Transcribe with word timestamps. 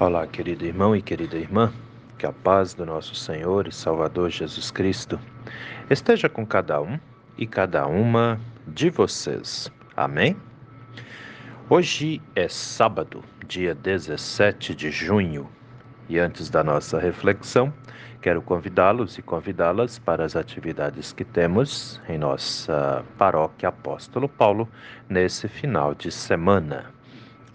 Olá, 0.00 0.28
querido 0.28 0.64
irmão 0.64 0.94
e 0.94 1.02
querida 1.02 1.36
irmã, 1.36 1.72
que 2.16 2.24
a 2.24 2.32
paz 2.32 2.72
do 2.72 2.86
nosso 2.86 3.16
Senhor 3.16 3.66
e 3.66 3.72
Salvador 3.72 4.30
Jesus 4.30 4.70
Cristo 4.70 5.18
esteja 5.90 6.28
com 6.28 6.46
cada 6.46 6.80
um 6.80 7.00
e 7.36 7.48
cada 7.48 7.84
uma 7.84 8.38
de 8.64 8.90
vocês. 8.90 9.68
Amém? 9.96 10.36
Hoje 11.68 12.22
é 12.36 12.46
sábado, 12.46 13.24
dia 13.44 13.74
17 13.74 14.72
de 14.72 14.88
junho, 14.88 15.50
e 16.08 16.16
antes 16.16 16.48
da 16.48 16.62
nossa 16.62 17.00
reflexão, 17.00 17.74
quero 18.22 18.40
convidá-los 18.40 19.18
e 19.18 19.22
convidá-las 19.22 19.98
para 19.98 20.24
as 20.24 20.36
atividades 20.36 21.12
que 21.12 21.24
temos 21.24 22.00
em 22.08 22.16
nossa 22.16 23.04
paróquia 23.18 23.70
Apóstolo 23.70 24.28
Paulo 24.28 24.68
nesse 25.08 25.48
final 25.48 25.92
de 25.92 26.12
semana. 26.12 26.97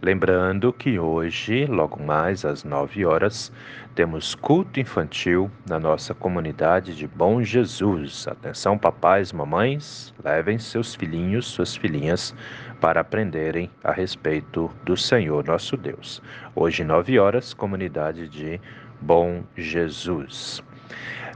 Lembrando 0.04 0.74
que 0.74 1.00
hoje, 1.00 1.66
logo 1.66 2.04
mais 2.04 2.44
às 2.44 2.66
9 2.66 3.06
horas, 3.06 3.54
temos 3.96 4.36
culto 4.36 4.78
infantil 4.78 5.50
na 5.66 5.80
nossa 5.80 6.14
comunidade 6.14 6.94
de 6.94 7.08
Bom 7.08 7.42
Jesus. 7.42 8.28
Atenção, 8.28 8.78
papais, 8.78 9.32
mamães, 9.32 10.14
levem 10.22 10.60
seus 10.60 10.94
filhinhos, 10.94 11.48
suas 11.48 11.78
filhinhas, 11.78 12.36
para 12.82 13.00
aprenderem 13.00 13.72
a 13.82 13.94
respeito 13.94 14.70
do 14.84 14.98
Senhor 14.98 15.46
nosso 15.46 15.78
Deus. 15.78 16.22
Hoje, 16.54 16.84
9 16.84 17.18
horas, 17.18 17.54
comunidade 17.54 18.28
de 18.28 18.60
Bom 19.00 19.42
Jesus. 19.56 20.62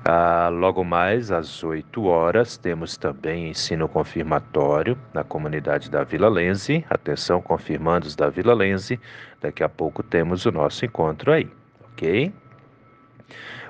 Ah, 0.09 0.47
logo 0.47 0.85
mais 0.85 1.33
às 1.33 1.61
8 1.65 2.05
horas, 2.05 2.55
temos 2.55 2.95
também 2.95 3.49
ensino 3.49 3.89
confirmatório 3.89 4.97
na 5.13 5.21
comunidade 5.21 5.91
da 5.91 6.05
Vila 6.05 6.29
Lense. 6.29 6.85
Atenção, 6.89 7.41
confirmandos 7.41 8.15
da 8.15 8.29
Vila 8.29 8.53
Lense. 8.53 8.97
Daqui 9.41 9.65
a 9.65 9.67
pouco 9.67 10.01
temos 10.01 10.45
o 10.45 10.51
nosso 10.51 10.85
encontro 10.85 11.33
aí, 11.33 11.51
ok? 11.91 12.31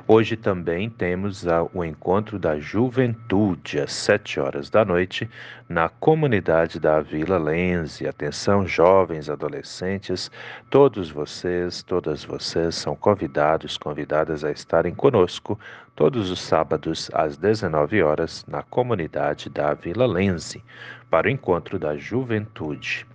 Hoje 0.10 0.38
também 0.38 0.90
temos 0.90 1.44
o 1.74 1.84
encontro 1.84 2.40
da 2.40 2.58
juventude 2.58 3.78
às 3.78 3.92
7 3.92 4.40
horas 4.40 4.70
da 4.70 4.86
noite 4.86 5.30
na 5.68 5.90
comunidade 5.90 6.80
da 6.80 7.02
Vila 7.02 7.38
Lense. 7.38 8.08
Atenção, 8.08 8.66
jovens, 8.66 9.30
adolescentes, 9.30 10.32
todos 10.70 11.12
vocês, 11.12 11.84
todas 11.84 12.24
vocês 12.24 12.76
são 12.76 12.96
convidados, 12.96 13.78
convidadas 13.78 14.46
a 14.46 14.52
estarem 14.52 14.96
conosco 14.96 15.60
todos 15.94 16.32
os 16.32 16.40
sábados 16.40 17.12
às 17.14 17.36
19 17.36 18.02
horas 18.02 18.46
na 18.48 18.64
comunidade 18.64 19.50
da 19.50 19.74
Vila 19.74 20.06
Lense 20.06 20.64
para 21.10 21.28
o 21.28 21.30
encontro 21.30 21.78
da 21.78 21.98
juventude. 21.98 23.06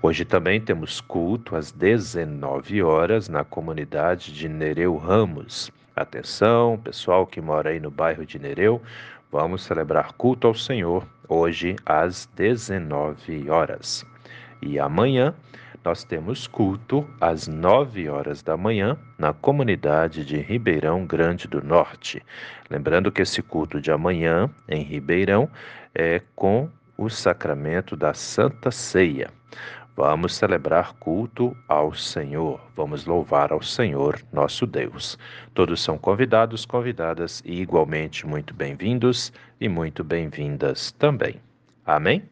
Hoje 0.00 0.24
também 0.24 0.60
temos 0.60 1.00
culto 1.00 1.56
às 1.56 1.72
19 1.72 2.84
horas 2.84 3.28
na 3.28 3.42
comunidade 3.42 4.32
de 4.32 4.48
Nereu 4.48 4.96
Ramos. 4.96 5.72
Atenção, 6.00 6.80
pessoal 6.82 7.26
que 7.26 7.42
mora 7.42 7.68
aí 7.68 7.78
no 7.78 7.90
bairro 7.90 8.24
de 8.24 8.38
Nereu, 8.38 8.80
vamos 9.30 9.62
celebrar 9.64 10.14
culto 10.14 10.46
ao 10.46 10.54
Senhor 10.54 11.06
hoje 11.28 11.76
às 11.84 12.24
19 12.34 13.50
horas. 13.50 14.02
E 14.62 14.78
amanhã 14.78 15.34
nós 15.84 16.02
temos 16.02 16.46
culto 16.46 17.06
às 17.20 17.46
9 17.46 18.08
horas 18.08 18.42
da 18.42 18.56
manhã 18.56 18.96
na 19.18 19.34
comunidade 19.34 20.24
de 20.24 20.38
Ribeirão 20.38 21.04
Grande 21.04 21.46
do 21.46 21.62
Norte. 21.62 22.22
Lembrando 22.70 23.12
que 23.12 23.20
esse 23.20 23.42
culto 23.42 23.78
de 23.78 23.92
amanhã 23.92 24.48
em 24.66 24.82
Ribeirão 24.82 25.50
é 25.94 26.22
com 26.34 26.70
o 26.96 27.10
sacramento 27.10 27.94
da 27.94 28.14
Santa 28.14 28.70
Ceia. 28.70 29.28
Vamos 30.02 30.34
celebrar 30.34 30.94
culto 30.94 31.54
ao 31.68 31.94
Senhor. 31.94 32.58
Vamos 32.74 33.04
louvar 33.04 33.52
ao 33.52 33.60
Senhor, 33.60 34.18
nosso 34.32 34.66
Deus. 34.66 35.18
Todos 35.52 35.82
são 35.82 35.98
convidados, 35.98 36.64
convidadas 36.64 37.42
e 37.44 37.60
igualmente 37.60 38.26
muito 38.26 38.54
bem-vindos 38.54 39.30
e 39.60 39.68
muito 39.68 40.02
bem-vindas 40.02 40.90
também. 40.92 41.38
Amém? 41.84 42.22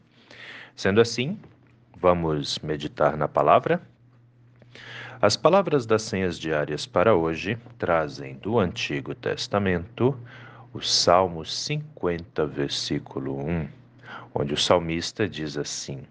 Sendo 0.74 0.98
assim, 0.98 1.38
vamos 1.94 2.58
meditar 2.60 3.18
na 3.18 3.28
palavra. 3.28 3.82
As 5.20 5.36
palavras 5.36 5.84
das 5.84 6.00
senhas 6.00 6.38
diárias 6.38 6.86
para 6.86 7.14
hoje 7.14 7.58
trazem 7.76 8.36
do 8.36 8.58
Antigo 8.58 9.14
Testamento 9.14 10.18
o 10.72 10.80
Salmo 10.80 11.44
50, 11.44 12.46
versículo 12.46 13.38
1, 13.46 13.68
onde 14.34 14.54
o 14.54 14.56
salmista 14.56 15.28
diz 15.28 15.58
assim: 15.58 16.06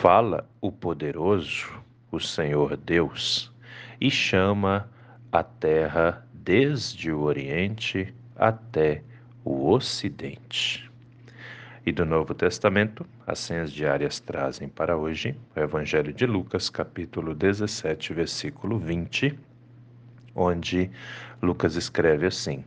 Fala 0.00 0.48
o 0.60 0.72
poderoso, 0.72 1.70
o 2.10 2.18
Senhor 2.18 2.76
Deus, 2.76 3.52
e 4.00 4.10
chama 4.10 4.88
a 5.30 5.44
terra 5.44 6.26
desde 6.32 7.12
o 7.12 7.20
Oriente 7.20 8.12
até 8.34 9.04
o 9.44 9.70
Ocidente. 9.70 10.90
E 11.86 11.92
do 11.92 12.04
Novo 12.04 12.34
Testamento, 12.34 13.06
as 13.24 13.38
senhas 13.38 13.70
diárias 13.70 14.18
trazem 14.18 14.66
para 14.66 14.96
hoje 14.96 15.36
o 15.54 15.60
Evangelho 15.60 16.12
de 16.12 16.26
Lucas, 16.26 16.68
capítulo 16.68 17.32
17, 17.32 18.12
versículo 18.12 18.78
20, 18.78 19.38
onde 20.34 20.90
Lucas 21.40 21.76
escreve 21.76 22.26
assim: 22.26 22.64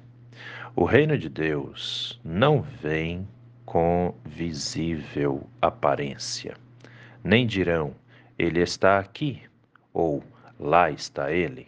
O 0.74 0.86
reino 0.86 1.18
de 1.18 1.28
Deus 1.28 2.18
não 2.24 2.62
vem 2.62 3.28
com 3.66 4.16
visível 4.24 5.50
aparência 5.60 6.56
nem 7.26 7.48
dirão: 7.48 7.96
Ele 8.38 8.62
está 8.62 9.00
aqui, 9.00 9.42
ou 9.92 10.24
lá 10.60 10.92
está 10.92 11.32
ele, 11.32 11.68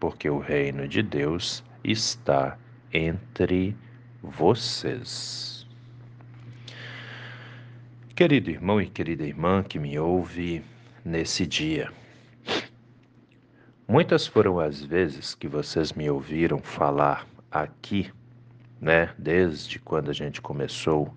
porque 0.00 0.28
o 0.28 0.40
reino 0.40 0.88
de 0.88 1.00
Deus 1.00 1.62
está 1.84 2.58
entre 2.92 3.76
vocês. 4.20 5.64
Querido 8.16 8.50
irmão 8.50 8.82
e 8.82 8.86
querida 8.86 9.24
irmã 9.24 9.62
que 9.62 9.78
me 9.78 9.96
ouve 9.96 10.62
nesse 11.04 11.46
dia, 11.46 11.90
muitas 13.88 14.26
foram 14.26 14.58
as 14.58 14.82
vezes 14.82 15.34
que 15.36 15.46
vocês 15.46 15.92
me 15.92 16.10
ouviram 16.10 16.58
falar 16.58 17.26
aqui, 17.50 18.10
né, 18.80 19.14
desde 19.16 19.78
quando 19.78 20.10
a 20.10 20.12
gente 20.12 20.40
começou 20.40 21.14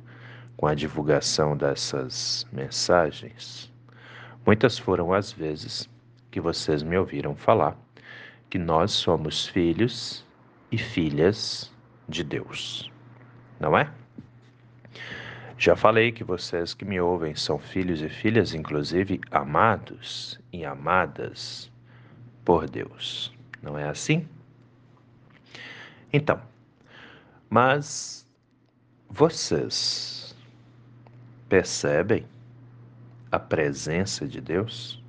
com 0.58 0.68
a 0.68 0.76
divulgação 0.76 1.58
dessas 1.58 2.48
mensagens, 2.52 3.72
muitas 4.46 4.78
foram 4.78 5.14
as 5.14 5.32
vezes 5.32 5.90
que 6.32 6.40
vocês 6.42 6.84
me 6.84 6.98
ouviram 6.98 7.36
falar 7.36 7.78
que 8.50 8.58
nós 8.58 8.92
somos 8.92 9.48
filhos 9.48 10.26
e 10.72 10.78
filhas 10.78 11.72
de 12.08 12.24
Deus, 12.24 12.92
não 13.60 13.78
é? 13.78 13.92
Já 15.58 15.76
falei 15.76 16.12
que 16.12 16.24
vocês 16.24 16.74
que 16.74 16.84
me 16.84 17.00
ouvem 17.00 17.36
são 17.36 17.58
filhos 17.58 18.02
e 18.02 18.10
filhas, 18.10 18.54
inclusive 18.54 19.22
amados 19.32 20.40
e 20.52 20.66
amadas 20.66 21.72
por 22.44 22.70
Deus, 22.70 23.34
não 23.62 23.78
é 23.78 23.88
assim? 23.88 24.28
Então, 26.12 26.42
mas 27.50 28.28
vocês 29.10 30.33
percebem 31.50 32.26
a 33.32 33.40
presença 33.40 34.28
de 34.28 34.40
Deus? 34.40 35.04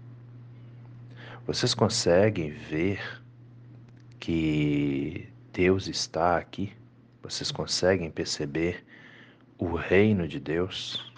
Vocês 1.47 1.75
conseguem 1.75 2.51
ver 2.51 3.23
que 4.19 5.29
Deus 5.53 5.89
está 5.89 6.39
aqui? 6.39 6.73
Vocês 7.23 7.51
conseguem 7.51 8.11
perceber 8.11 8.85
o 9.59 9.75
reino 9.75 10.27
de 10.27 10.41
Deus? 10.41 11.13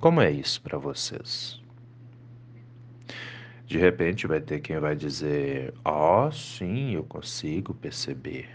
Como 0.00 0.20
é 0.20 0.30
isso 0.30 0.60
para 0.62 0.78
vocês? 0.78 1.60
De 3.66 3.78
repente 3.78 4.26
vai 4.26 4.40
ter 4.40 4.60
quem 4.60 4.80
vai 4.80 4.96
dizer: 4.96 5.72
"Ah, 5.84 6.26
oh, 6.26 6.32
sim, 6.32 6.94
eu 6.94 7.04
consigo 7.04 7.72
perceber". 7.72 8.48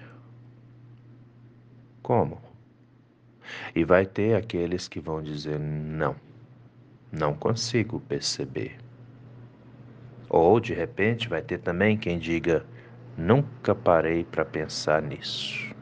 Como? 2.02 2.42
E 3.74 3.84
vai 3.84 4.06
ter 4.06 4.36
aqueles 4.36 4.88
que 4.88 5.00
vão 5.00 5.22
dizer: 5.22 5.60
não, 5.60 6.16
não 7.12 7.34
consigo 7.34 8.00
perceber. 8.00 8.78
Ou 10.30 10.60
de 10.60 10.74
repente 10.74 11.30
vai 11.30 11.42
ter 11.42 11.60
também 11.60 11.98
quem 11.98 12.20
diga: 12.20 12.66
nunca 13.18 13.74
parei 13.74 14.24
para 14.24 14.44
pensar 14.44 15.02
nisso. 15.02 15.74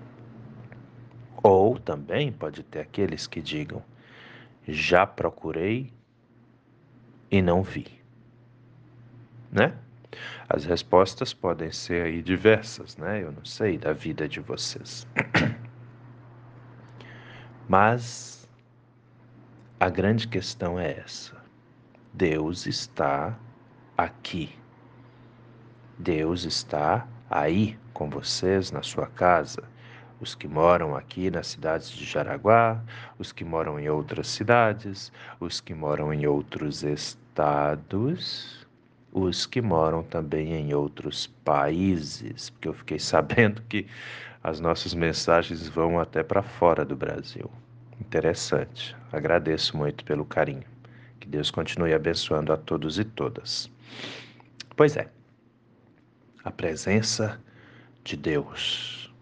Ou 1.41 1.77
também 1.77 2.31
pode 2.31 2.63
ter 2.63 2.79
aqueles 2.79 3.27
que 3.27 3.41
digam: 3.41 3.83
já 4.67 5.05
procurei 5.05 5.91
e 7.29 7.41
não 7.41 7.63
vi. 7.63 7.87
Né? 9.51 9.75
As 10.47 10.65
respostas 10.65 11.33
podem 11.33 11.71
ser 11.71 12.05
aí 12.05 12.21
diversas, 12.21 12.97
né? 12.97 13.23
Eu 13.23 13.31
não 13.31 13.43
sei 13.43 13.77
da 13.77 13.93
vida 13.93 14.27
de 14.27 14.39
vocês. 14.39 15.07
Mas 17.67 18.49
a 19.79 19.89
grande 19.89 20.27
questão 20.27 20.79
é 20.79 20.99
essa: 20.99 21.35
Deus 22.13 22.65
está 22.65 23.37
aqui. 23.97 24.55
Deus 25.97 26.43
está 26.43 27.07
aí 27.29 27.77
com 27.93 28.09
vocês 28.09 28.71
na 28.71 28.81
sua 28.81 29.07
casa. 29.07 29.63
Os 30.19 30.35
que 30.35 30.47
moram 30.47 30.95
aqui 30.95 31.29
nas 31.29 31.47
cidades 31.47 31.89
de 31.89 32.05
Jaraguá, 32.05 32.81
os 33.19 33.31
que 33.31 33.43
moram 33.43 33.79
em 33.79 33.89
outras 33.89 34.27
cidades, 34.27 35.11
os 35.39 35.59
que 35.59 35.73
moram 35.73 36.13
em 36.13 36.25
outros 36.25 36.83
estados, 36.83 38.65
os 39.11 39.45
que 39.45 39.61
moram 39.61 40.01
também 40.01 40.53
em 40.53 40.73
outros 40.73 41.27
países, 41.43 42.49
porque 42.49 42.67
eu 42.67 42.73
fiquei 42.73 42.99
sabendo 42.99 43.61
que 43.63 43.85
as 44.43 44.59
nossas 44.59 44.93
mensagens 44.93 45.69
vão 45.69 45.97
até 45.97 46.21
para 46.21 46.43
fora 46.43 46.83
do 46.83 46.95
Brasil. 46.95 47.49
Interessante. 48.01 48.95
Agradeço 49.11 49.77
muito 49.77 50.03
pelo 50.03 50.25
carinho. 50.25 50.65
Que 51.19 51.27
Deus 51.27 51.49
continue 51.49 51.93
abençoando 51.93 52.51
a 52.51 52.57
todos 52.57 52.99
e 52.99 53.05
todas. 53.05 53.71
Pois 54.75 54.97
é, 54.97 55.07
a 56.43 56.51
presença 56.51 57.39
de 58.03 58.17
Deus. 58.17 59.13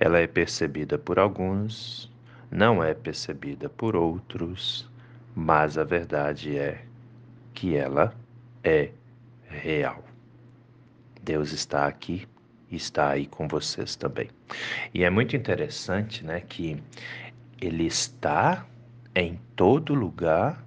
Ela 0.00 0.18
é 0.18 0.26
percebida 0.26 0.98
por 0.98 1.20
alguns, 1.20 2.10
não 2.50 2.82
é 2.82 2.94
percebida 2.94 3.68
por 3.68 3.94
outros, 3.94 4.90
mas 5.36 5.78
a 5.78 5.84
verdade 5.84 6.56
é 6.56 6.84
que 7.54 7.76
ela 7.76 8.12
é 8.64 8.90
real. 9.48 10.02
Deus 11.22 11.52
está 11.52 11.86
aqui 11.86 12.26
está 12.76 13.10
aí 13.10 13.26
com 13.26 13.48
vocês 13.48 13.96
também. 13.96 14.28
E 14.92 15.04
é 15.04 15.10
muito 15.10 15.36
interessante, 15.36 16.24
né, 16.24 16.40
que 16.40 16.82
ele 17.60 17.86
está 17.86 18.66
em 19.14 19.38
todo 19.56 19.94
lugar 19.94 20.64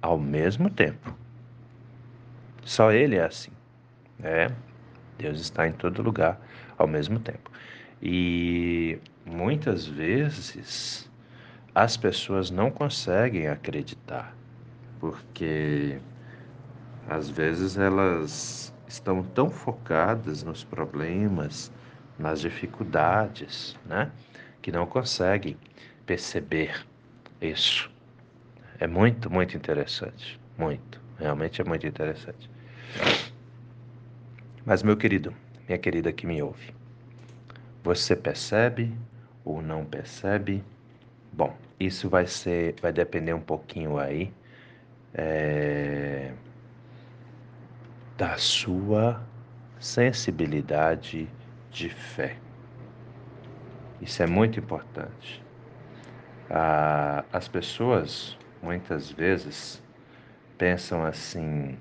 ao 0.00 0.18
mesmo 0.18 0.70
tempo. 0.70 1.14
Só 2.64 2.92
ele 2.92 3.16
é 3.16 3.24
assim. 3.24 3.52
É, 4.22 4.50
Deus 5.16 5.40
está 5.40 5.66
em 5.66 5.72
todo 5.72 6.02
lugar 6.02 6.40
ao 6.76 6.86
mesmo 6.86 7.18
tempo. 7.18 7.50
E 8.00 8.98
muitas 9.24 9.86
vezes 9.86 11.10
as 11.74 11.96
pessoas 11.96 12.50
não 12.50 12.70
conseguem 12.70 13.48
acreditar, 13.48 14.34
porque 14.98 15.98
às 17.08 17.28
vezes 17.28 17.76
elas 17.76 18.74
estão 18.88 19.22
tão 19.22 19.50
focadas 19.50 20.42
nos 20.42 20.64
problemas, 20.64 21.70
nas 22.18 22.40
dificuldades, 22.40 23.76
né, 23.84 24.10
que 24.62 24.72
não 24.72 24.86
conseguem 24.86 25.56
perceber 26.06 26.84
isso. 27.40 27.90
É 28.80 28.86
muito, 28.86 29.30
muito 29.30 29.56
interessante. 29.56 30.40
Muito. 30.56 31.00
Realmente 31.18 31.60
é 31.60 31.64
muito 31.64 31.86
interessante. 31.86 32.50
Mas, 34.64 34.82
meu 34.82 34.96
querido, 34.96 35.34
minha 35.68 35.78
querida 35.78 36.12
que 36.12 36.26
me 36.26 36.42
ouve, 36.42 36.74
você 37.82 38.16
percebe 38.16 38.92
ou 39.44 39.62
não 39.62 39.84
percebe? 39.84 40.64
Bom, 41.32 41.56
isso 41.78 42.08
vai 42.08 42.26
ser, 42.26 42.74
vai 42.80 42.92
depender 42.92 43.32
um 43.32 43.40
pouquinho 43.40 43.98
aí 43.98 44.32
é, 45.14 46.32
da 48.18 48.36
sua 48.36 49.22
sensibilidade 49.78 51.28
de 51.70 51.88
fé. 51.88 52.36
Isso 54.02 54.20
é 54.20 54.26
muito 54.26 54.58
importante. 54.58 55.40
Ah, 56.50 57.24
as 57.32 57.46
pessoas 57.46 58.36
muitas 58.60 59.08
vezes 59.08 59.80
pensam 60.58 61.04
assim: 61.04 61.78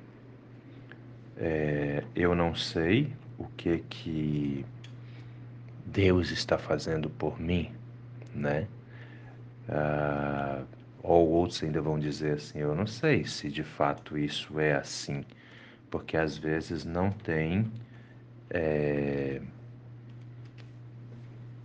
é, 1.38 2.04
eu 2.16 2.36
não 2.36 2.54
sei 2.54 3.12
o 3.40 3.46
que 3.58 3.80
que 3.90 4.64
Deus 5.88 6.30
está 6.30 6.60
fazendo 6.60 7.10
por 7.10 7.42
mim, 7.42 7.72
né? 8.36 8.68
Ah, 9.68 10.62
ou 11.02 11.28
outros 11.30 11.64
ainda 11.64 11.82
vão 11.82 11.98
dizer 11.98 12.34
assim: 12.36 12.60
eu 12.60 12.76
não 12.76 12.86
sei 12.86 13.24
se 13.26 13.50
de 13.50 13.64
fato 13.64 14.16
isso 14.16 14.60
é 14.60 14.76
assim 14.76 15.26
porque 15.90 16.18
às 16.18 16.38
vezes 16.38 16.86
não 16.86 17.12
tem 17.12 17.72
é, 18.50 19.42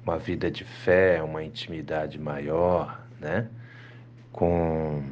uma 0.04 0.18
vida 0.18 0.50
de 0.50 0.64
fé, 0.64 1.22
uma 1.22 1.42
intimidade 1.42 2.18
maior, 2.18 3.00
né, 3.20 3.48
com, 4.32 5.02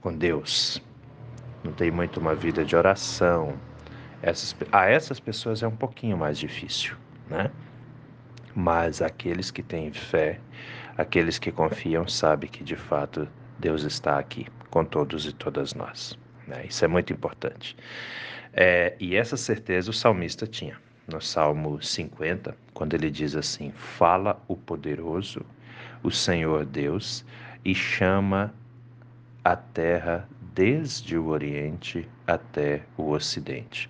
com 0.00 0.16
Deus. 0.16 0.82
Não 1.64 1.72
tem 1.72 1.90
muito 1.90 2.20
uma 2.20 2.34
vida 2.34 2.64
de 2.64 2.76
oração. 2.76 3.58
Essas, 4.22 4.54
a 4.70 4.86
essas 4.86 5.18
pessoas 5.18 5.62
é 5.62 5.68
um 5.68 5.76
pouquinho 5.76 6.16
mais 6.16 6.38
difícil, 6.38 6.96
né? 7.28 7.50
Mas 8.54 9.02
aqueles 9.02 9.50
que 9.50 9.62
têm 9.62 9.92
fé, 9.92 10.40
aqueles 10.96 11.38
que 11.38 11.52
confiam, 11.52 12.08
sabem 12.08 12.48
que 12.48 12.64
de 12.64 12.76
fato 12.76 13.28
Deus 13.58 13.82
está 13.82 14.18
aqui 14.18 14.46
com 14.70 14.84
todos 14.84 15.26
e 15.26 15.32
todas 15.32 15.74
nós. 15.74 16.16
Né? 16.46 16.66
Isso 16.68 16.84
é 16.84 16.88
muito 16.88 17.12
importante. 17.12 17.76
É, 18.52 18.94
e 18.98 19.16
essa 19.16 19.36
certeza 19.36 19.90
o 19.90 19.94
salmista 19.94 20.46
tinha. 20.46 20.78
No 21.06 21.20
Salmo 21.20 21.80
50, 21.80 22.56
quando 22.74 22.94
ele 22.94 23.10
diz 23.10 23.36
assim: 23.36 23.70
Fala 23.76 24.42
o 24.48 24.56
poderoso, 24.56 25.46
o 26.02 26.10
Senhor 26.10 26.64
Deus, 26.64 27.24
e 27.64 27.74
chama 27.74 28.52
a 29.44 29.54
terra 29.54 30.28
desde 30.52 31.16
o 31.16 31.28
Oriente 31.28 32.08
até 32.26 32.82
o 32.96 33.10
Ocidente. 33.10 33.88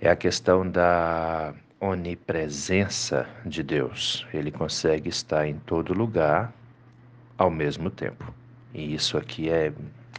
É 0.00 0.08
a 0.08 0.16
questão 0.16 0.66
da 0.66 1.52
onipresença 1.80 3.28
de 3.44 3.62
Deus. 3.62 4.26
Ele 4.32 4.50
consegue 4.50 5.08
estar 5.08 5.46
em 5.46 5.58
todo 5.58 5.92
lugar 5.92 6.52
ao 7.36 7.50
mesmo 7.50 7.90
tempo. 7.90 8.32
E 8.72 8.94
isso 8.94 9.18
aqui 9.18 9.50
é 9.50 9.72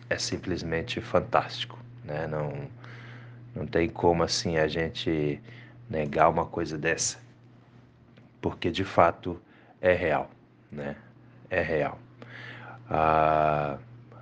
é 0.10 0.18
simplesmente 0.18 1.02
fantástico, 1.02 1.78
né? 2.04 2.28
Não, 2.28 2.70
não 3.56 3.66
tem 3.66 3.90
como 3.90 4.24
assim 4.24 4.58
a 4.58 4.68
gente 4.68 5.42
negar 5.90 6.30
uma 6.30 6.46
coisa 6.46 6.78
dessa, 6.78 7.18
porque 8.42 8.70
de 8.72 8.84
fato 8.84 9.40
é 9.82 9.94
real, 9.94 10.30
né? 10.72 10.96
É 11.50 11.62
real. 11.62 12.00
Ah, 12.90 13.78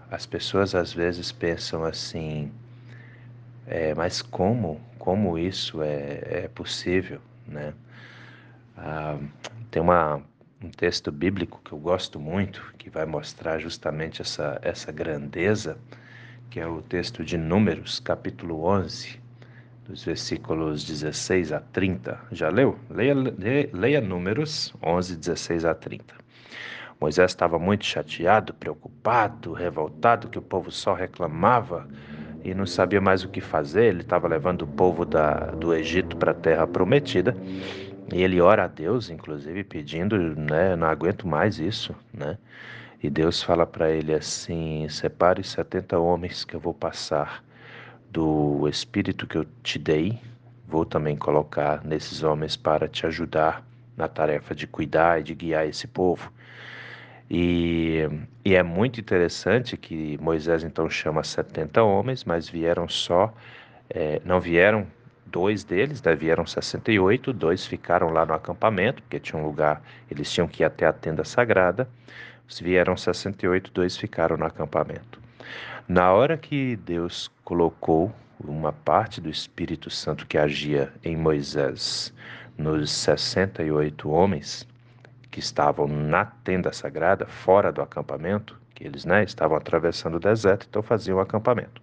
as 0.10 0.26
pessoas 0.26 0.76
às 0.76 0.94
vezes 0.94 1.32
pensam 1.32 1.84
assim, 1.84 2.52
é, 3.68 3.94
mas 3.96 4.22
como, 4.22 4.80
como 5.00 5.38
isso 5.38 5.82
é, 5.82 6.44
é 6.46 6.48
possível, 6.54 7.20
né? 7.48 7.74
Ah, 8.78 9.18
tem 9.72 9.82
uma, 9.82 10.22
um 10.66 10.70
texto 10.70 11.12
bíblico 11.12 11.62
que 11.64 11.72
eu 11.72 11.78
gosto 11.78 12.20
muito, 12.20 12.74
que 12.78 12.90
vai 12.90 13.06
mostrar 13.06 13.60
justamente 13.60 14.22
essa, 14.22 14.60
essa 14.64 14.92
grandeza, 14.92 15.78
que 16.50 16.60
é 16.60 16.66
o 16.66 16.82
texto 16.82 17.24
de 17.24 17.38
Números, 17.38 18.00
capítulo 18.00 18.64
11, 18.64 19.20
dos 19.88 20.04
versículos 20.04 20.84
16 20.84 21.52
a 21.52 21.60
30. 21.60 22.20
Já 22.32 22.50
leu? 22.50 22.80
Leia, 22.90 23.14
leia, 23.72 24.02
Números 24.02 24.74
11, 24.82 25.16
16 25.18 25.66
a 25.66 25.76
30. 25.76 26.16
Moisés 27.00 27.30
estava 27.30 27.60
muito 27.60 27.86
chateado, 27.86 28.52
preocupado, 28.54 29.54
revoltado, 29.54 30.30
que 30.30 30.40
o 30.40 30.42
povo 30.42 30.72
só 30.72 30.96
reclamava 30.96 31.88
e 32.44 32.56
não 32.56 32.66
sabia 32.66 33.02
mais 33.02 33.24
o 33.24 33.30
que 33.30 33.42
fazer. 33.42 33.86
Ele 33.86 34.02
estava 34.02 34.28
levando 34.28 34.64
o 34.64 34.68
povo 34.68 35.06
da, 35.06 35.52
do 35.52 35.76
Egito 35.76 36.18
para 36.18 36.32
a 36.32 36.36
terra 36.36 36.66
prometida. 36.66 37.36
E 38.14 38.22
ele 38.22 38.40
ora 38.40 38.66
a 38.66 38.68
Deus, 38.68 39.10
inclusive, 39.10 39.64
pedindo, 39.64 40.18
né, 40.36 40.76
não 40.76 40.88
aguento 40.88 41.28
mais 41.28 41.60
isso, 41.60 41.96
né? 42.14 42.38
E 43.02 43.10
Deus 43.10 43.42
fala 43.42 43.66
para 43.66 43.92
ele 43.92 44.14
assim: 44.14 44.88
separe 44.90 45.44
70 45.44 45.98
homens 46.00 46.44
que 46.44 46.56
eu 46.56 46.60
vou 46.60 46.74
passar 46.74 47.44
do 48.12 48.68
espírito 48.70 49.28
que 49.28 49.38
eu 49.38 49.46
te 49.64 49.78
dei, 49.78 50.20
vou 50.68 50.86
também 50.86 51.16
colocar 51.16 51.84
nesses 51.84 52.24
homens 52.24 52.56
para 52.56 52.88
te 52.88 53.06
ajudar 53.06 53.64
na 53.98 54.08
tarefa 54.08 54.56
de 54.56 54.68
cuidar 54.68 55.20
e 55.20 55.24
de 55.24 55.36
guiar 55.36 55.68
esse 55.68 55.88
povo. 55.88 56.32
E, 57.30 58.08
e 58.44 58.56
é 58.56 58.64
muito 58.64 59.00
interessante 59.00 59.76
que 59.76 60.18
Moisés 60.22 60.64
então 60.64 60.90
chama 60.90 61.24
70 61.24 61.84
homens, 61.84 62.24
mas 62.24 62.48
vieram 62.48 62.88
só, 62.88 63.34
é, 63.90 64.22
não 64.24 64.40
vieram 64.40 64.86
dois 65.26 65.64
deles, 65.64 66.02
né, 66.02 66.16
vieram 66.16 66.46
68, 66.46 67.34
dois 67.34 67.66
ficaram 67.66 68.10
lá 68.10 68.26
no 68.26 68.34
acampamento, 68.34 69.02
porque 69.02 69.20
tinha 69.20 69.42
um 69.42 69.46
lugar, 69.46 69.82
eles 70.10 70.32
tinham 70.32 70.48
que 70.48 70.64
ir 70.64 70.66
até 70.66 70.86
a 70.86 70.94
tenda 70.94 71.24
sagrada. 71.24 71.88
Vieram 72.62 72.96
68, 72.96 73.72
dois 73.72 73.98
ficaram 73.98 74.38
no 74.38 74.46
acampamento. 74.46 75.20
Na 75.88 76.12
hora 76.14 76.38
que 76.38 76.76
Deus 76.76 77.32
colocou 77.44 78.14
uma 78.40 78.72
parte 78.72 79.20
do 79.20 79.30
Espírito 79.30 79.90
Santo 79.90 80.28
que 80.28 80.38
agia 80.38 80.92
em 81.04 81.16
Moisés 81.16 82.14
nos 82.58 82.92
68 82.92 84.10
homens 84.10 84.68
que 85.32 85.40
estavam 85.40 85.88
na 85.88 86.26
tenda 86.26 86.72
sagrada, 86.72 87.26
fora 87.26 87.72
do 87.72 87.82
acampamento, 87.82 88.58
que 88.74 88.84
eles 88.84 89.06
né, 89.06 89.24
estavam 89.24 89.58
atravessando 89.58 90.16
o 90.16 90.20
deserto, 90.20 90.66
então 90.70 90.82
faziam 90.82 91.18
o 91.18 91.22
acampamento. 91.22 91.82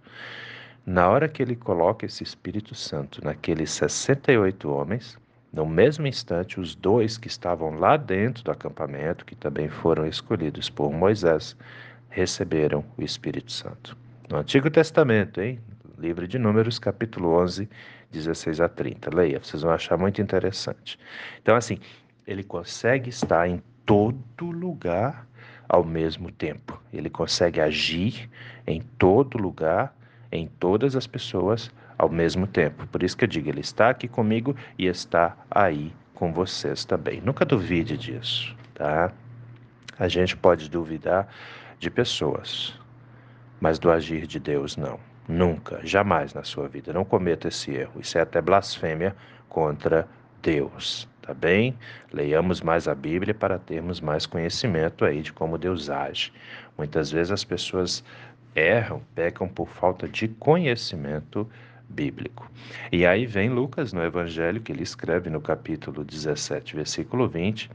Na 0.85 1.09
hora 1.09 1.29
que 1.29 1.41
ele 1.41 1.55
coloca 1.55 2.05
esse 2.05 2.23
Espírito 2.23 2.75
Santo 2.75 3.23
naqueles 3.23 3.71
68 3.71 4.69
homens, 4.69 5.17
no 5.53 5.65
mesmo 5.65 6.07
instante, 6.07 6.59
os 6.59 6.73
dois 6.73 7.17
que 7.17 7.27
estavam 7.27 7.75
lá 7.77 7.95
dentro 7.95 8.43
do 8.43 8.51
acampamento, 8.51 9.23
que 9.23 9.35
também 9.35 9.69
foram 9.69 10.05
escolhidos 10.07 10.69
por 10.69 10.91
Moisés, 10.91 11.55
receberam 12.09 12.83
o 12.97 13.03
Espírito 13.03 13.51
Santo. 13.51 13.95
No 14.29 14.37
Antigo 14.37 14.69
Testamento, 14.69 15.39
hein? 15.41 15.59
Livro 15.97 16.27
de 16.27 16.39
Números, 16.39 16.79
capítulo 16.79 17.29
11, 17.39 17.69
16 18.11 18.61
a 18.61 18.67
30. 18.67 19.15
Leia, 19.15 19.39
vocês 19.39 19.61
vão 19.61 19.71
achar 19.71 19.97
muito 19.97 20.21
interessante. 20.21 20.99
Então, 21.41 21.55
assim, 21.55 21.77
ele 22.25 22.43
consegue 22.43 23.09
estar 23.09 23.47
em 23.47 23.61
todo 23.85 24.45
lugar 24.45 25.27
ao 25.69 25.83
mesmo 25.83 26.31
tempo. 26.31 26.81
Ele 26.91 27.09
consegue 27.09 27.61
agir 27.61 28.29
em 28.65 28.81
todo 28.97 29.37
lugar, 29.37 29.95
em 30.33 30.47
todas 30.59 30.95
as 30.95 31.05
pessoas 31.05 31.71
ao 31.95 32.09
mesmo 32.09 32.47
tempo. 32.47 32.87
Por 32.87 33.03
isso 33.03 33.15
que 33.15 33.23
eu 33.23 33.27
digo, 33.27 33.47
ele 33.47 33.61
está 33.61 33.91
aqui 33.91 34.07
comigo 34.07 34.55
e 34.77 34.87
está 34.87 35.37
aí 35.49 35.93
com 36.15 36.33
vocês 36.33 36.83
também. 36.83 37.21
Nunca 37.21 37.45
duvide 37.45 37.95
disso, 37.95 38.55
tá? 38.73 39.11
A 39.99 40.07
gente 40.07 40.35
pode 40.35 40.69
duvidar 40.71 41.27
de 41.79 41.91
pessoas, 41.91 42.73
mas 43.61 43.77
do 43.77 43.91
agir 43.91 44.25
de 44.25 44.39
Deus 44.39 44.75
não. 44.75 44.99
Nunca, 45.27 45.79
jamais 45.83 46.33
na 46.33 46.43
sua 46.43 46.67
vida. 46.67 46.91
Não 46.91 47.05
cometa 47.05 47.47
esse 47.47 47.71
erro. 47.71 48.01
Isso 48.01 48.17
é 48.17 48.21
até 48.21 48.41
blasfêmia 48.41 49.15
contra 49.47 50.07
Deus, 50.41 51.07
tá 51.21 51.33
bem? 51.33 51.77
Leiamos 52.11 52.59
mais 52.59 52.87
a 52.87 52.95
Bíblia 52.95 53.33
para 53.33 53.57
termos 53.59 54.01
mais 54.01 54.25
conhecimento 54.25 55.05
aí 55.05 55.21
de 55.21 55.31
como 55.31 55.57
Deus 55.57 55.89
age. 55.89 56.33
Muitas 56.77 57.11
vezes 57.11 57.31
as 57.31 57.43
pessoas 57.43 58.03
erram, 58.55 59.01
pecam 59.15 59.47
por 59.47 59.67
falta 59.67 60.07
de 60.07 60.27
conhecimento 60.27 61.49
bíblico. 61.87 62.49
E 62.91 63.05
aí 63.05 63.25
vem 63.25 63.49
Lucas 63.49 63.93
no 63.93 64.03
Evangelho, 64.03 64.61
que 64.61 64.71
ele 64.71 64.83
escreve 64.83 65.29
no 65.29 65.41
capítulo 65.41 66.03
17, 66.03 66.75
versículo 66.75 67.27
20, 67.27 67.69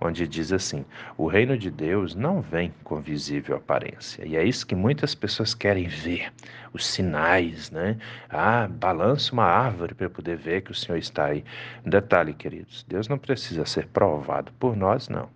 onde 0.00 0.26
diz 0.26 0.52
assim: 0.52 0.84
O 1.16 1.26
reino 1.26 1.56
de 1.56 1.70
Deus 1.70 2.14
não 2.14 2.40
vem 2.40 2.72
com 2.82 3.00
visível 3.00 3.56
aparência. 3.56 4.26
E 4.26 4.36
é 4.36 4.44
isso 4.44 4.66
que 4.66 4.74
muitas 4.74 5.14
pessoas 5.14 5.54
querem 5.54 5.86
ver, 5.86 6.32
os 6.72 6.86
sinais, 6.86 7.70
né? 7.70 7.96
Ah, 8.28 8.68
balança 8.68 9.32
uma 9.32 9.44
árvore 9.44 9.94
para 9.94 10.08
poder 10.08 10.36
ver 10.36 10.62
que 10.62 10.72
o 10.72 10.74
Senhor 10.74 10.98
está 10.98 11.26
aí. 11.26 11.44
Detalhe, 11.84 12.32
queridos: 12.32 12.84
Deus 12.88 13.08
não 13.08 13.18
precisa 13.18 13.64
ser 13.66 13.86
provado 13.88 14.52
por 14.58 14.76
nós, 14.76 15.08
não. 15.08 15.28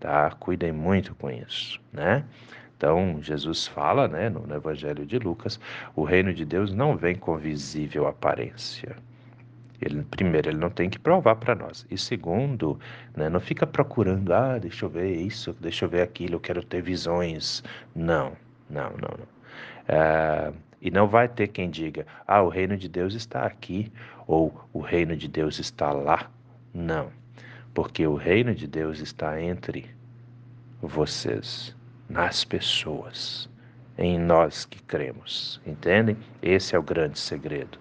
Tá? 0.00 0.30
Cuidem 0.32 0.72
muito 0.72 1.14
com 1.14 1.30
isso, 1.30 1.80
né? 1.92 2.24
Então, 2.82 3.22
Jesus 3.22 3.68
fala, 3.68 4.08
né, 4.08 4.28
no, 4.28 4.52
Evangelho 4.52 5.06
de 5.06 5.16
Lucas, 5.16 5.60
o 5.94 6.02
reino 6.02 6.34
de 6.34 6.44
Deus 6.44 6.74
não 6.74 6.96
vem 6.96 7.14
com 7.14 7.36
visível 7.36 8.08
aparência. 8.08 8.96
Ele, 9.80 10.02
primeiro, 10.02 10.50
ele 10.50 10.58
não 10.58 10.68
tem 10.68 10.90
que 10.90 10.98
provar 10.98 11.36
para 11.36 11.54
nós. 11.54 11.86
E 11.88 11.96
segundo, 11.96 12.80
né, 13.16 13.28
não 13.28 13.38
fica 13.38 13.64
procurando, 13.68 14.34
ah, 14.34 14.58
deixa 14.58 14.84
eu 14.84 14.88
ver 14.88 15.14
isso, 15.14 15.56
deixa 15.60 15.84
eu 15.84 15.88
ver 15.88 16.02
aquilo, 16.02 16.34
eu 16.34 16.40
quero 16.40 16.60
ter 16.64 16.82
visões. 16.82 17.62
Não, 17.94 18.32
não, 18.68 18.90
não, 18.90 19.16
não. 19.16 19.28
É, 19.86 20.52
e 20.80 20.90
não 20.90 21.06
vai 21.06 21.28
ter 21.28 21.46
quem 21.46 21.70
diga, 21.70 22.04
ah, 22.26 22.42
o 22.42 22.48
reino 22.48 22.76
de 22.76 22.88
Deus 22.88 23.14
está 23.14 23.46
aqui, 23.46 23.92
ou 24.26 24.52
o 24.72 24.80
reino 24.80 25.16
de 25.16 25.28
Deus 25.28 25.60
está 25.60 25.92
lá. 25.92 26.28
Não, 26.74 27.10
porque 27.72 28.04
o 28.04 28.16
reino 28.16 28.52
de 28.52 28.66
Deus 28.66 28.98
está 28.98 29.40
entre 29.40 29.88
vocês 30.80 31.80
nas 32.12 32.44
pessoas, 32.44 33.48
em 33.96 34.18
nós 34.18 34.66
que 34.66 34.82
cremos. 34.82 35.60
Entendem? 35.66 36.16
Esse 36.42 36.76
é 36.76 36.78
o 36.78 36.82
grande 36.82 37.18
segredo. 37.18 37.78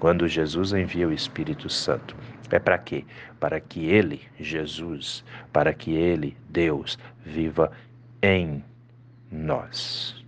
Quando 0.00 0.26
Jesus 0.26 0.72
envia 0.72 1.06
o 1.06 1.12
Espírito 1.12 1.68
Santo, 1.68 2.16
é 2.50 2.58
para 2.58 2.78
quê? 2.78 3.04
Para 3.38 3.60
que 3.60 3.84
ele, 3.84 4.22
Jesus, 4.40 5.22
para 5.52 5.74
que 5.74 5.92
ele, 5.92 6.34
Deus, 6.48 6.98
viva 7.24 7.70
em 8.22 8.64
nós. 9.30 10.24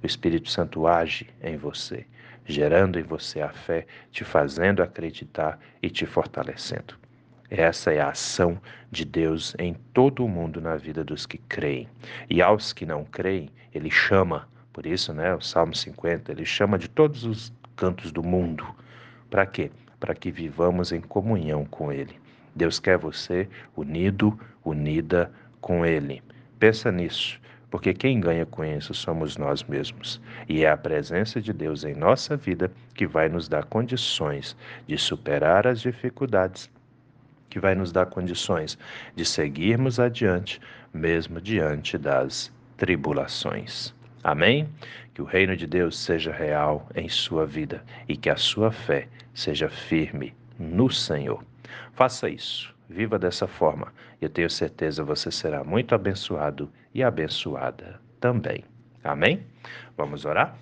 O 0.00 0.06
Espírito 0.06 0.48
Santo 0.48 0.86
age 0.86 1.28
em 1.42 1.56
você, 1.56 2.06
gerando 2.44 2.98
em 2.98 3.02
você 3.02 3.40
a 3.40 3.50
fé, 3.50 3.86
te 4.12 4.22
fazendo 4.24 4.84
acreditar 4.84 5.58
e 5.82 5.90
te 5.90 6.06
fortalecendo. 6.06 6.94
Essa 7.50 7.92
é 7.92 8.00
a 8.00 8.10
ação 8.10 8.60
de 8.92 9.04
Deus 9.04 9.56
em 9.58 9.74
todo 9.92 10.24
o 10.24 10.28
mundo 10.28 10.60
na 10.60 10.76
vida 10.76 11.02
dos 11.02 11.26
que 11.26 11.36
creem. 11.36 11.88
E 12.28 12.40
aos 12.40 12.72
que 12.72 12.86
não 12.86 13.04
creem, 13.04 13.50
ele 13.74 13.90
chama, 13.90 14.48
por 14.72 14.86
isso, 14.86 15.12
né, 15.12 15.34
o 15.34 15.40
Salmo 15.40 15.74
50, 15.74 16.30
ele 16.30 16.44
chama 16.44 16.78
de 16.78 16.88
todos 16.88 17.24
os 17.24 17.52
cantos 17.74 18.12
do 18.12 18.22
mundo. 18.22 18.64
Para 19.28 19.44
quê? 19.46 19.68
Para 19.98 20.14
que 20.14 20.30
vivamos 20.30 20.92
em 20.92 21.00
comunhão 21.00 21.64
com 21.64 21.92
ele. 21.92 22.14
Deus 22.54 22.78
quer 22.78 22.96
você 22.96 23.48
unido, 23.76 24.38
unida 24.64 25.32
com 25.60 25.84
ele. 25.84 26.22
Pensa 26.60 26.92
nisso, 26.92 27.40
porque 27.68 27.92
quem 27.92 28.20
ganha 28.20 28.46
com 28.46 28.64
isso 28.64 28.94
somos 28.94 29.36
nós 29.36 29.64
mesmos. 29.64 30.20
E 30.48 30.64
é 30.64 30.70
a 30.70 30.76
presença 30.76 31.40
de 31.40 31.52
Deus 31.52 31.82
em 31.82 31.94
nossa 31.94 32.36
vida 32.36 32.70
que 32.94 33.08
vai 33.08 33.28
nos 33.28 33.48
dar 33.48 33.64
condições 33.64 34.56
de 34.86 34.96
superar 34.96 35.66
as 35.66 35.80
dificuldades 35.80 36.70
que 37.50 37.60
vai 37.60 37.74
nos 37.74 37.92
dar 37.92 38.06
condições 38.06 38.78
de 39.14 39.24
seguirmos 39.24 39.98
adiante, 40.00 40.60
mesmo 40.94 41.40
diante 41.40 41.98
das 41.98 42.50
tribulações. 42.76 43.92
Amém? 44.22 44.68
Que 45.12 45.20
o 45.20 45.24
reino 45.24 45.56
de 45.56 45.66
Deus 45.66 45.98
seja 45.98 46.32
real 46.32 46.88
em 46.94 47.08
sua 47.08 47.44
vida 47.44 47.84
e 48.08 48.16
que 48.16 48.30
a 48.30 48.36
sua 48.36 48.70
fé 48.70 49.08
seja 49.34 49.68
firme 49.68 50.32
no 50.58 50.88
Senhor. 50.88 51.44
Faça 51.92 52.28
isso, 52.28 52.74
viva 52.88 53.18
dessa 53.18 53.46
forma, 53.46 53.92
e 54.20 54.24
eu 54.24 54.30
tenho 54.30 54.48
certeza 54.48 55.04
você 55.04 55.30
será 55.30 55.64
muito 55.64 55.94
abençoado 55.94 56.70
e 56.94 57.02
abençoada 57.02 58.00
também. 58.20 58.64
Amém? 59.02 59.44
Vamos 59.96 60.24
orar? 60.24 60.56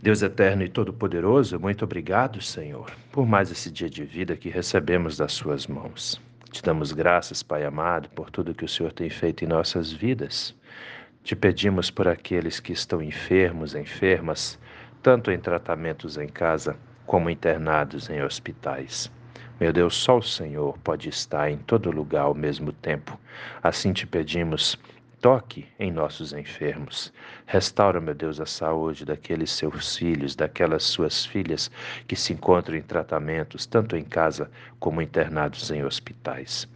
Deus 0.00 0.22
eterno 0.22 0.62
e 0.62 0.68
todo-poderoso, 0.68 1.58
muito 1.58 1.84
obrigado, 1.84 2.40
Senhor, 2.40 2.88
por 3.10 3.26
mais 3.26 3.50
esse 3.50 3.68
dia 3.68 3.90
de 3.90 4.04
vida 4.04 4.36
que 4.36 4.48
recebemos 4.48 5.16
das 5.16 5.32
Suas 5.32 5.66
mãos. 5.66 6.20
Te 6.52 6.62
damos 6.62 6.92
graças, 6.92 7.42
Pai 7.42 7.64
amado, 7.64 8.08
por 8.10 8.30
tudo 8.30 8.54
que 8.54 8.64
o 8.64 8.68
Senhor 8.68 8.92
tem 8.92 9.10
feito 9.10 9.44
em 9.44 9.48
nossas 9.48 9.92
vidas. 9.92 10.54
Te 11.24 11.34
pedimos 11.34 11.90
por 11.90 12.06
aqueles 12.06 12.60
que 12.60 12.72
estão 12.72 13.02
enfermos, 13.02 13.74
enfermas, 13.74 14.56
tanto 15.02 15.32
em 15.32 15.38
tratamentos 15.38 16.16
em 16.16 16.28
casa 16.28 16.76
como 17.04 17.28
internados 17.28 18.08
em 18.08 18.22
hospitais. 18.22 19.10
Meu 19.58 19.72
Deus, 19.72 19.96
só 19.96 20.18
o 20.18 20.22
Senhor 20.22 20.78
pode 20.78 21.08
estar 21.08 21.50
em 21.50 21.58
todo 21.58 21.90
lugar 21.90 22.22
ao 22.22 22.34
mesmo 22.34 22.70
tempo. 22.70 23.18
Assim 23.60 23.92
te 23.92 24.06
pedimos 24.06 24.78
Toque 25.20 25.66
em 25.80 25.90
nossos 25.90 26.32
enfermos. 26.32 27.12
Restaura, 27.44 28.00
meu 28.00 28.14
Deus, 28.14 28.40
a 28.40 28.46
saúde 28.46 29.04
daqueles 29.04 29.50
seus 29.50 29.96
filhos, 29.96 30.36
daquelas 30.36 30.84
suas 30.84 31.26
filhas 31.26 31.68
que 32.06 32.14
se 32.14 32.32
encontram 32.32 32.76
em 32.76 32.82
tratamentos, 32.82 33.66
tanto 33.66 33.96
em 33.96 34.04
casa 34.04 34.48
como 34.78 35.02
internados 35.02 35.72
em 35.72 35.84
hospitais. 35.84 36.68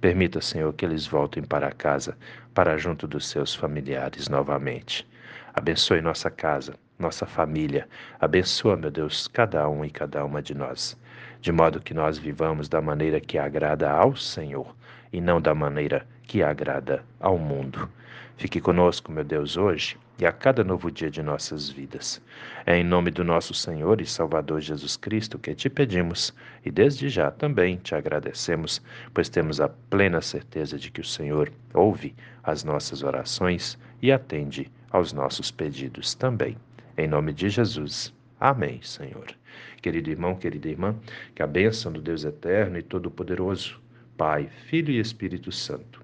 Permita, 0.00 0.40
Senhor, 0.40 0.72
que 0.72 0.84
eles 0.84 1.06
voltem 1.06 1.44
para 1.44 1.70
casa, 1.70 2.18
para 2.52 2.76
junto 2.76 3.06
dos 3.06 3.28
seus 3.28 3.54
familiares 3.54 4.28
novamente. 4.28 5.06
Abençoe 5.54 6.00
nossa 6.00 6.28
casa, 6.28 6.74
nossa 6.98 7.26
família. 7.26 7.88
Abençoa, 8.18 8.76
meu 8.76 8.90
Deus, 8.90 9.28
cada 9.28 9.68
um 9.68 9.84
e 9.84 9.90
cada 9.90 10.24
uma 10.24 10.42
de 10.42 10.52
nós, 10.52 10.98
de 11.40 11.52
modo 11.52 11.80
que 11.80 11.94
nós 11.94 12.18
vivamos 12.18 12.68
da 12.68 12.80
maneira 12.80 13.20
que 13.20 13.38
agrada 13.38 13.88
ao 13.88 14.16
Senhor 14.16 14.74
e 15.12 15.20
não 15.20 15.40
da 15.40 15.54
maneira 15.54 16.04
que 16.26 16.42
agrada 16.42 17.04
ao 17.20 17.38
mundo. 17.38 17.88
Fique 18.36 18.60
conosco, 18.60 19.12
meu 19.12 19.24
Deus, 19.24 19.56
hoje 19.56 19.96
e 20.18 20.26
a 20.26 20.32
cada 20.32 20.62
novo 20.62 20.90
dia 20.90 21.10
de 21.10 21.22
nossas 21.22 21.68
vidas. 21.68 22.22
É 22.64 22.76
em 22.76 22.84
nome 22.84 23.10
do 23.10 23.24
nosso 23.24 23.52
Senhor 23.52 24.00
e 24.00 24.06
Salvador 24.06 24.60
Jesus 24.60 24.96
Cristo 24.96 25.38
que 25.38 25.54
te 25.54 25.68
pedimos 25.68 26.32
e 26.64 26.70
desde 26.70 27.08
já 27.08 27.30
também 27.30 27.76
te 27.76 27.94
agradecemos, 27.94 28.80
pois 29.12 29.28
temos 29.28 29.60
a 29.60 29.68
plena 29.68 30.20
certeza 30.20 30.78
de 30.78 30.90
que 30.90 31.00
o 31.00 31.04
Senhor 31.04 31.52
ouve 31.72 32.14
as 32.42 32.64
nossas 32.64 33.02
orações 33.02 33.78
e 34.00 34.12
atende 34.12 34.70
aos 34.90 35.12
nossos 35.12 35.50
pedidos 35.50 36.14
também. 36.14 36.56
Em 36.96 37.08
nome 37.08 37.32
de 37.32 37.48
Jesus. 37.48 38.12
Amém, 38.38 38.80
Senhor. 38.82 39.26
Querido 39.82 40.10
irmão, 40.10 40.36
querida 40.36 40.68
irmã, 40.68 40.94
que 41.34 41.42
a 41.42 41.46
bênção 41.46 41.92
do 41.92 42.00
Deus 42.00 42.24
eterno 42.24 42.78
e 42.78 42.82
todo-poderoso, 42.82 43.80
Pai, 44.16 44.48
Filho 44.66 44.92
e 44.92 45.00
Espírito 45.00 45.50
Santo, 45.50 46.03